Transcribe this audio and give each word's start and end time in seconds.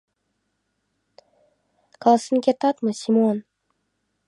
Каласен 2.01 2.37
кертат 2.45 2.77
мо, 2.83 2.91
Семон? 3.01 3.37